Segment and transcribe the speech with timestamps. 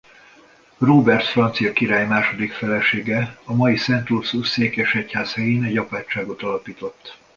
[0.77, 7.17] Róbert francia király második felesége a mai Szent-Ursus székesegyház helyén egy apátságot alapított.